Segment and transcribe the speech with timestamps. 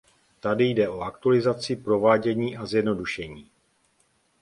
[0.39, 3.51] Tady jde o aktualizaci, provádění a zjednodušení.